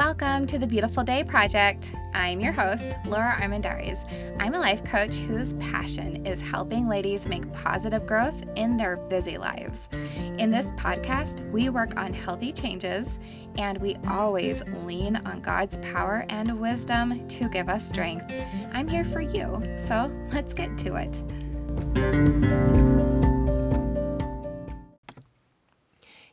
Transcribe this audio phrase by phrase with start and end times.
[0.00, 1.92] Welcome to the Beautiful Day Project.
[2.14, 4.10] I'm your host, Lora Armendariz.
[4.40, 9.36] I'm a life coach whose passion is helping ladies make positive growth in their busy
[9.36, 9.90] lives.
[10.38, 13.18] In this podcast, we work on healthy changes
[13.58, 18.32] and we always lean on God's power and wisdom to give us strength.
[18.72, 21.22] I'm here for you, so let's get to it.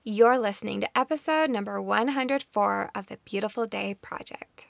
[0.09, 4.69] You're listening to episode number 104 of the Beautiful Day Project.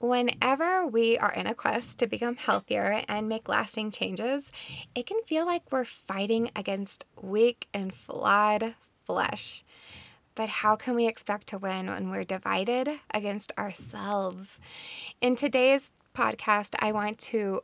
[0.00, 4.50] Whenever we are in a quest to become healthier and make lasting changes,
[4.96, 9.62] it can feel like we're fighting against weak and flawed flesh.
[10.34, 14.58] But how can we expect to win when we're divided against ourselves?
[15.20, 17.62] In today's podcast, I want to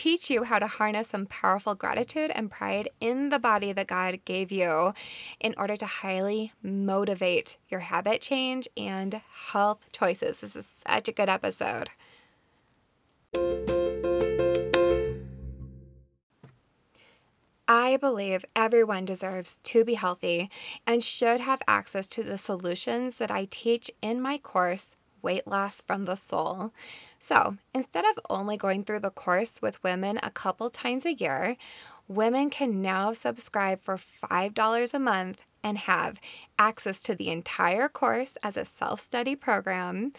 [0.00, 4.18] teach you how to harness some powerful gratitude and pride in the body that God
[4.24, 4.94] gave you
[5.40, 9.20] in order to highly motivate your habit change and
[9.52, 10.40] health choices.
[10.40, 11.90] This is such a good episode.
[17.68, 20.50] I believe everyone deserves to be healthy
[20.86, 25.82] and should have access to the solutions that I teach in my course, Weight Loss
[25.82, 26.72] from the Soul.
[27.18, 31.56] So instead of only going through the course with women a couple times a year,
[32.08, 36.20] women can now subscribe for $5 a month and have
[36.58, 40.12] access to the entire course as a self study program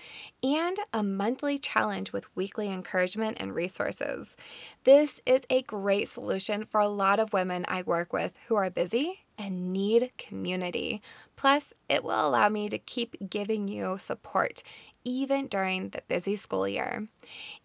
[0.44, 4.36] and a monthly challenge with weekly encouragement and resources.
[4.84, 8.70] This is a great solution for a lot of women I work with who are
[8.70, 11.02] busy and need community.
[11.36, 14.62] Plus, it will allow me to keep giving you support
[15.04, 17.08] even during the busy school year.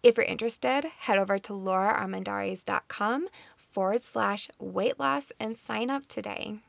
[0.03, 6.59] If you're interested, head over to loraarmendariz.com forward slash weight loss and sign up today.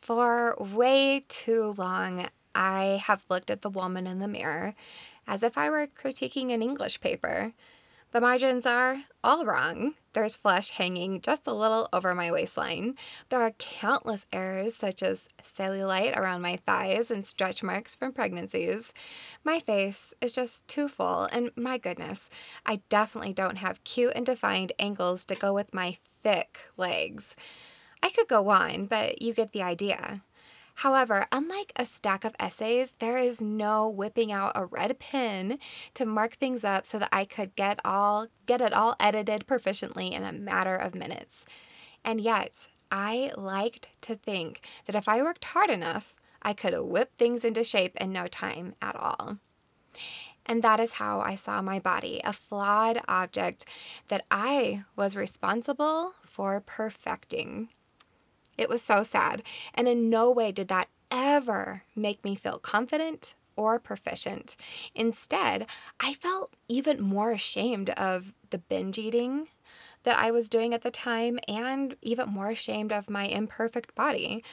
[0.00, 4.74] For way too long, I have looked at the woman in the mirror
[5.26, 7.52] as if I were critiquing an English paper.
[8.10, 9.94] The margins are all wrong.
[10.14, 12.96] There's flesh hanging just a little over my waistline.
[13.28, 18.94] There are countless errors, such as cellulite around my thighs and stretch marks from pregnancies.
[19.44, 22.30] My face is just too full, and my goodness,
[22.64, 27.36] I definitely don't have cute and defined ankles to go with my thick legs.
[28.02, 30.22] I could go on, but you get the idea.
[30.82, 35.58] However, unlike a stack of essays, there is no whipping out a red pen
[35.94, 40.12] to mark things up so that I could get all get it all edited proficiently
[40.12, 41.44] in a matter of minutes.
[42.04, 47.10] And yet, I liked to think that if I worked hard enough, I could whip
[47.18, 49.38] things into shape in no time at all.
[50.46, 53.66] And that is how I saw my body, a flawed object
[54.06, 57.68] that I was responsible for perfecting.
[58.58, 59.42] It was so sad.
[59.72, 64.56] And in no way did that ever make me feel confident or proficient.
[64.94, 65.66] Instead,
[66.00, 69.48] I felt even more ashamed of the binge eating
[70.04, 74.44] that I was doing at the time and even more ashamed of my imperfect body.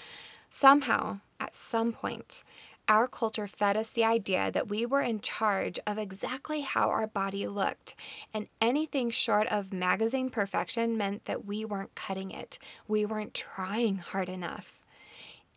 [0.49, 2.43] Somehow, at some point,
[2.88, 7.07] our culture fed us the idea that we were in charge of exactly how our
[7.07, 7.96] body looked,
[8.34, 12.59] and anything short of magazine perfection meant that we weren't cutting it.
[12.88, 14.79] We weren't trying hard enough.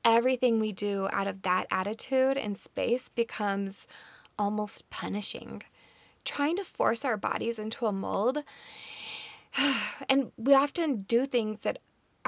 [0.04, 3.86] Everything we do out of that attitude and space becomes
[4.38, 5.62] almost punishing.
[6.24, 8.44] Trying to force our bodies into a mold,
[10.08, 11.78] and we often do things that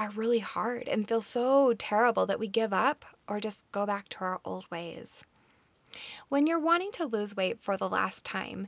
[0.01, 4.09] are really hard and feel so terrible that we give up or just go back
[4.09, 5.23] to our old ways.
[6.27, 8.67] When you're wanting to lose weight for the last time,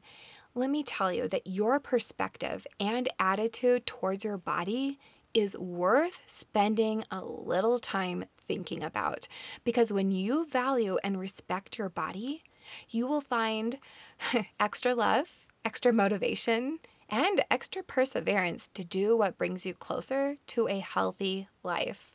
[0.53, 4.99] let me tell you that your perspective and attitude towards your body
[5.33, 9.27] is worth spending a little time thinking about.
[9.63, 12.43] Because when you value and respect your body,
[12.91, 13.79] you will find
[14.59, 15.31] extra love,
[15.65, 16.77] extra motivation,
[17.09, 22.13] and extra perseverance to do what brings you closer to a healthy life.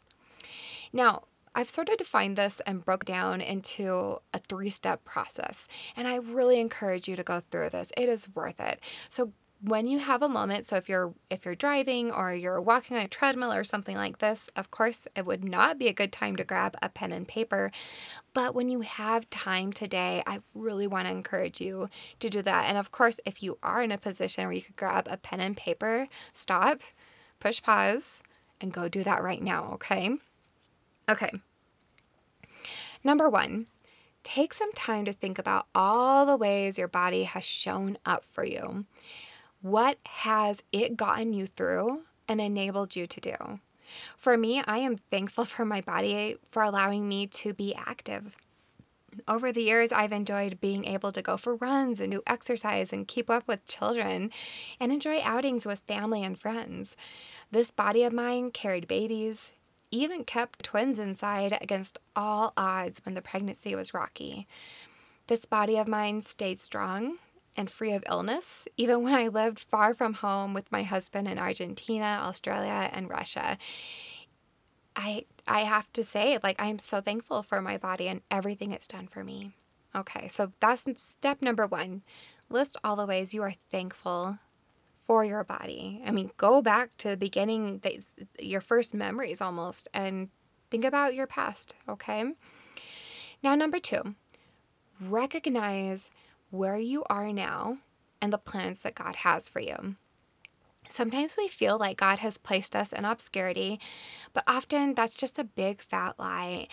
[0.93, 1.25] Now,
[1.55, 6.17] I've sort of defined this and broke down into a three step process, and I
[6.17, 7.91] really encourage you to go through this.
[7.97, 8.81] It is worth it.
[9.09, 12.97] So, when you have a moment so if you're if you're driving or you're walking
[12.97, 16.13] on a treadmill or something like this of course it would not be a good
[16.13, 17.71] time to grab a pen and paper.
[18.35, 21.89] But when you have time today i really want to encourage you
[22.21, 22.67] to do that.
[22.69, 25.41] And of course if you are in a position where you could grab a pen
[25.41, 26.81] and paper stop
[27.41, 28.23] push pause
[28.61, 30.17] and go do that right now okay?
[31.09, 31.33] Okay.
[33.03, 33.67] Number one
[34.23, 38.45] take some time to think about all the ways your body has shown up for
[38.45, 38.85] you
[39.63, 43.61] what has it gotten you through and enabled you to do.
[44.17, 48.37] For me, I am thankful for my body for allowing me to be active.
[49.27, 53.09] Over the years, I've enjoyed being able to go for runs and do exercise and
[53.09, 54.31] keep up with children
[54.79, 56.97] and enjoy outings with family and friends.
[57.51, 59.53] This body of mine carried babies,
[59.91, 64.47] even kept twins inside against all odds when the pregnancy was rocky.
[65.27, 67.19] This body of mine stayed strong
[67.59, 71.39] and free of illness, even when I lived far from home with my husband in
[71.39, 73.59] Argentina, Australia, and Russia.
[74.95, 78.87] I I have to say, like I'm so thankful for my body and everything it's
[78.87, 79.53] done for me.
[79.95, 82.03] Okay, so that's step number one.
[82.49, 84.39] List all the ways you are thankful
[85.07, 86.03] for your body.
[86.07, 87.83] I mean, go back to the beginning,
[88.39, 90.29] your first memories almost, and
[90.71, 92.25] think about your past, okay?
[93.43, 94.15] Now, number two,
[95.01, 96.11] recognize
[96.51, 97.79] where you are now
[98.21, 99.97] and the plans that God has for you.
[100.89, 103.79] Sometimes we feel like God has placed us in obscurity,
[104.33, 106.69] but often that's just a big fat lie.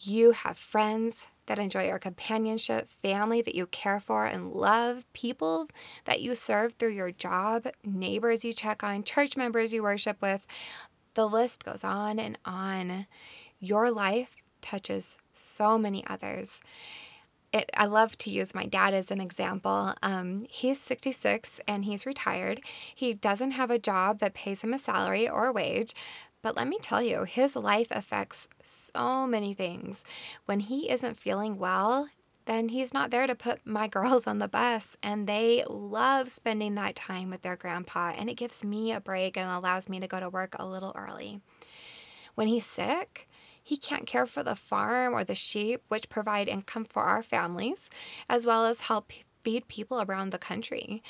[0.00, 5.68] You have friends that enjoy your companionship, family that you care for and love, people
[6.06, 10.46] that you serve through your job, neighbors you check on, church members you worship with.
[11.14, 13.06] The list goes on and on.
[13.58, 16.62] Your life touches so many others.
[17.52, 19.92] It, I love to use my dad as an example.
[20.02, 22.60] Um, he's 66 and he's retired.
[22.94, 25.94] He doesn't have a job that pays him a salary or a wage,
[26.42, 30.04] but let me tell you, his life affects so many things.
[30.46, 32.08] When he isn't feeling well,
[32.46, 34.96] then he's not there to put my girls on the bus.
[35.02, 38.14] And they love spending that time with their grandpa.
[38.16, 40.94] And it gives me a break and allows me to go to work a little
[40.96, 41.40] early.
[42.36, 43.28] When he's sick,
[43.62, 47.90] he can't care for the farm or the sheep, which provide income for our families,
[48.28, 49.12] as well as help
[49.42, 51.02] feed people around the country.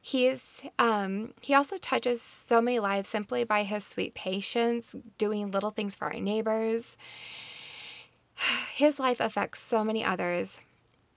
[0.00, 5.70] He's um, he also touches so many lives simply by his sweet patience, doing little
[5.70, 6.96] things for our neighbors.
[8.72, 10.60] His life affects so many others.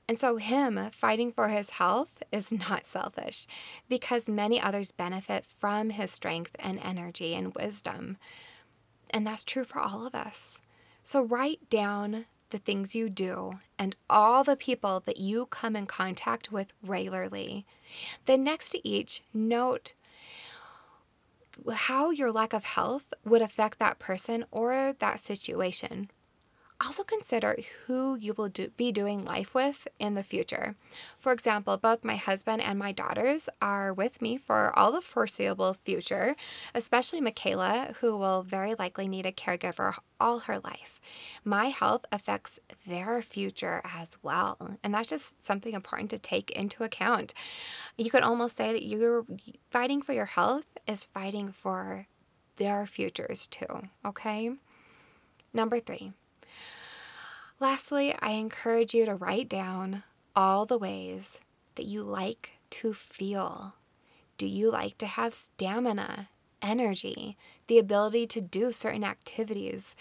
[0.07, 3.45] And so, him fighting for his health is not selfish
[3.87, 8.17] because many others benefit from his strength and energy and wisdom.
[9.09, 10.61] And that's true for all of us.
[11.03, 15.85] So, write down the things you do, and all the people that you come in
[15.85, 17.65] contact with regularly.
[18.25, 19.93] Then, next to each, note
[21.71, 26.09] how your lack of health would affect that person or that situation
[26.81, 30.75] also consider who you will do, be doing life with in the future.
[31.19, 35.75] For example, both my husband and my daughters are with me for all the foreseeable
[35.83, 36.35] future,
[36.73, 41.01] especially Michaela, who will very likely need a caregiver all her life.
[41.43, 46.83] My health affects their future as well, and that's just something important to take into
[46.83, 47.33] account.
[47.97, 49.25] You could almost say that you're
[49.69, 52.07] fighting for your health is fighting for
[52.55, 54.51] their futures too, okay?
[55.53, 56.13] Number three,
[57.59, 60.03] Lastly, I encourage you to write down
[60.35, 61.41] all the ways
[61.75, 63.75] that you like to feel.
[64.37, 66.29] Do you like to have stamina,
[66.61, 69.95] energy, the ability to do certain activities?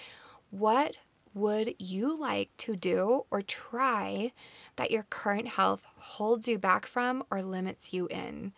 [0.50, 0.94] What
[1.34, 4.32] would you like to do or try
[4.76, 8.52] that your current health holds you back from or limits you in?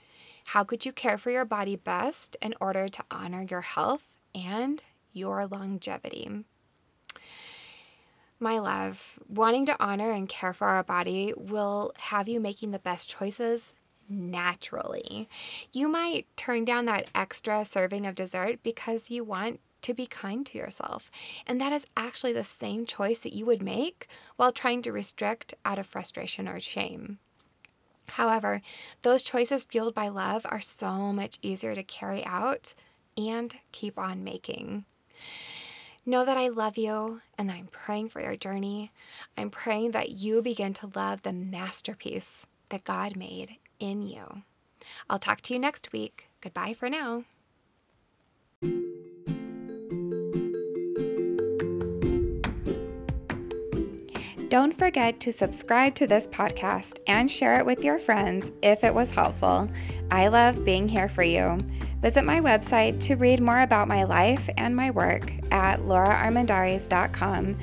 [0.44, 4.82] How could you care for your body best in order to honor your health and
[5.12, 6.44] your longevity?
[8.42, 12.78] My love, wanting to honor and care for our body will have you making the
[12.78, 13.74] best choices
[14.08, 15.28] naturally.
[15.72, 20.46] You might turn down that extra serving of dessert because you want to be kind
[20.46, 21.10] to yourself.
[21.46, 25.52] And that is actually the same choice that you would make while trying to restrict
[25.66, 27.18] out of frustration or shame.
[28.08, 28.62] However,
[29.02, 32.72] those choices fueled by love are so much easier to carry out
[33.18, 34.86] and keep on making.
[36.10, 38.90] Know that I love you and that I'm praying for your journey.
[39.38, 44.42] I'm praying that you begin to love the masterpiece that God made in you.
[45.08, 46.28] I'll talk to you next week.
[46.40, 47.22] Goodbye for now.
[54.48, 58.92] Don't forget to subscribe to this podcast and share it with your friends if it
[58.92, 59.70] was helpful.
[60.10, 61.60] I love being here for you.
[62.00, 67.56] Visit my website to read more about my life and my work at loraarmendariz.com.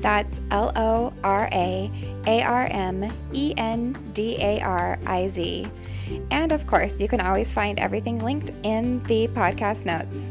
[0.00, 1.90] That's L O R A
[2.26, 5.68] A R M E N D A R I Z.
[6.30, 10.30] And of course, you can always find everything linked in the podcast notes.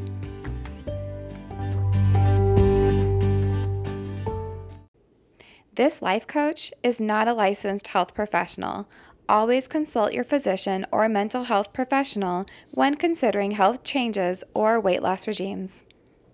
[5.76, 8.90] This life coach is not a licensed health professional
[9.32, 15.26] always consult your physician or mental health professional when considering health changes or weight loss
[15.26, 15.86] regimes.